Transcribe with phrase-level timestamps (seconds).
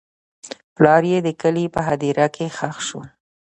[0.75, 3.01] پلار یې د کلي په هدیره کې ښخ شو.